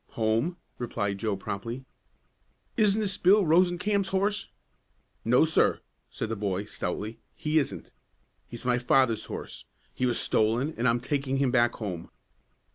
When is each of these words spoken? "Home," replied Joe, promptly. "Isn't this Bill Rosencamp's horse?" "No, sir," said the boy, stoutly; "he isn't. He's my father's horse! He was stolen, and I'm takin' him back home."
"Home," 0.13 0.57
replied 0.79 1.19
Joe, 1.19 1.37
promptly. 1.37 1.85
"Isn't 2.75 3.01
this 3.01 3.19
Bill 3.19 3.43
Rosencamp's 3.45 4.09
horse?" 4.09 4.47
"No, 5.23 5.45
sir," 5.45 5.79
said 6.09 6.29
the 6.29 6.35
boy, 6.35 6.63
stoutly; 6.63 7.19
"he 7.35 7.59
isn't. 7.59 7.91
He's 8.47 8.65
my 8.65 8.79
father's 8.79 9.25
horse! 9.25 9.65
He 9.93 10.07
was 10.07 10.19
stolen, 10.19 10.73
and 10.75 10.87
I'm 10.87 11.01
takin' 11.01 11.37
him 11.37 11.51
back 11.51 11.73
home." 11.73 12.09